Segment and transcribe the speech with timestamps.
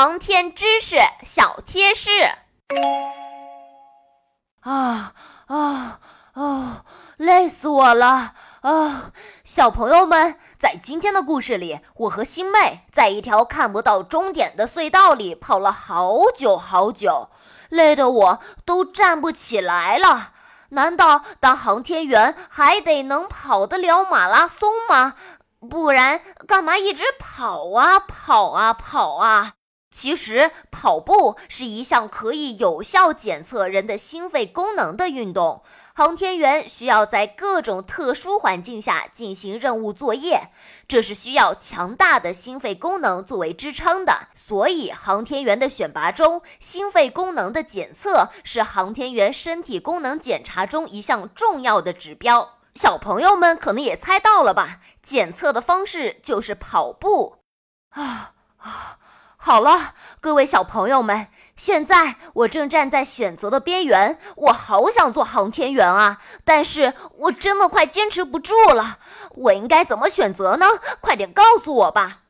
[0.00, 2.10] 航天知识小贴士。
[4.60, 5.12] 啊
[5.48, 5.98] 啊
[6.34, 6.84] 啊！
[7.16, 9.10] 累死我了啊！
[9.42, 17.28] 小朋友们，在今天的故事里，我和星妹在一条看不到终点的隧道里跑了好久好久，
[17.68, 20.30] 累得我都站不起来了。
[20.68, 25.14] 难道当航天员还得能跑得了马拉松吗？
[25.68, 29.54] 不然干嘛一直跑啊跑啊跑啊？
[29.90, 35.62] 其实跑步是一项可以有效检测人的心肺功能的运动。
[35.94, 40.50] 航天员需要在各种特殊环境下进行任务作业，
[40.86, 44.28] 这是需要强大的心肺功能作为支撑的。
[44.36, 52.58] 所以，航天员的选拔中，心肺功能的检测是航天员身体功能检查中一项重要的指标。
[52.74, 54.78] 小朋友们可能也猜到了吧？
[55.02, 57.38] 检测的方式就是跑步。
[57.88, 58.98] 啊啊！
[59.40, 66.18] 好了，各位小朋友们，现在我正站在选择的边缘，我好想做航天员啊！
[66.44, 68.98] 但是我真的快坚持不住了，
[69.36, 70.66] 我应该怎么选择呢？
[71.00, 72.22] 快点告诉我吧！